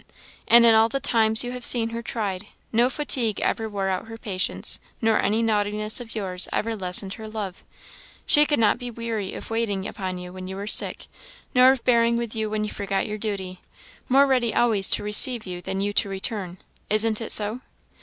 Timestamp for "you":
1.43-1.51, 10.17-10.33, 10.47-10.55, 12.35-12.49, 12.63-12.71, 15.45-15.61, 15.81-15.93